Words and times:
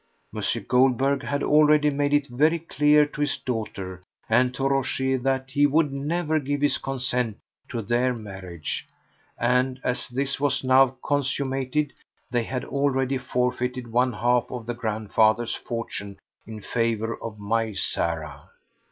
M. 0.35 0.41
Goldberg 0.67 1.21
had 1.21 1.43
already 1.43 1.91
made 1.91 2.11
it 2.11 2.25
very 2.25 2.57
clear 2.57 3.05
to 3.05 3.21
his 3.21 3.37
daughter 3.37 4.01
and 4.27 4.51
to 4.55 4.67
Rochez 4.67 5.21
that 5.21 5.51
he 5.51 5.67
would 5.67 5.93
never 5.93 6.39
give 6.39 6.61
his 6.61 6.79
consent 6.79 7.37
to 7.69 7.83
their 7.83 8.11
marriage, 8.11 8.87
and, 9.37 9.79
as 9.83 10.09
this 10.09 10.39
was 10.39 10.63
now 10.63 10.97
consummated, 11.03 11.93
they 12.31 12.45
had 12.45 12.65
already 12.65 13.19
forfeited 13.19 13.91
one 13.91 14.13
half 14.13 14.49
of 14.49 14.65
the 14.65 14.73
grandfather's 14.73 15.53
fortune 15.53 16.17
in 16.47 16.61
favour 16.61 17.15
of 17.21 17.37
my 17.37 17.73
Sarah. 17.73 18.49